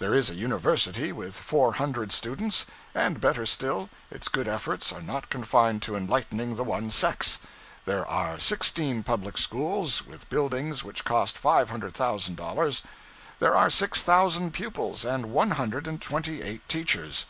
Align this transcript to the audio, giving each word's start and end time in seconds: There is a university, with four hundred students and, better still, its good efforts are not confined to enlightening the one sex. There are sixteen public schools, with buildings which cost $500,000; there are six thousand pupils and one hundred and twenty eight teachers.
There 0.00 0.12
is 0.12 0.28
a 0.28 0.34
university, 0.34 1.12
with 1.12 1.38
four 1.38 1.74
hundred 1.74 2.10
students 2.10 2.66
and, 2.92 3.20
better 3.20 3.46
still, 3.46 3.88
its 4.10 4.26
good 4.26 4.48
efforts 4.48 4.92
are 4.92 5.00
not 5.00 5.28
confined 5.30 5.80
to 5.82 5.94
enlightening 5.94 6.56
the 6.56 6.64
one 6.64 6.90
sex. 6.90 7.38
There 7.84 8.04
are 8.04 8.36
sixteen 8.40 9.04
public 9.04 9.38
schools, 9.38 10.04
with 10.04 10.28
buildings 10.28 10.82
which 10.82 11.04
cost 11.04 11.40
$500,000; 11.40 12.82
there 13.38 13.54
are 13.54 13.70
six 13.70 14.02
thousand 14.02 14.54
pupils 14.54 15.04
and 15.04 15.26
one 15.30 15.52
hundred 15.52 15.86
and 15.86 16.02
twenty 16.02 16.42
eight 16.42 16.68
teachers. 16.68 17.26